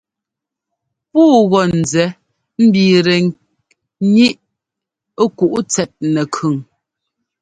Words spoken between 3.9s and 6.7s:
ŋíʼ kǔ tsɛt nɛkʉn.